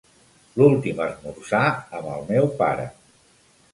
[0.61, 1.61] L'últim esmorzar
[1.99, 2.89] amb el meu pare.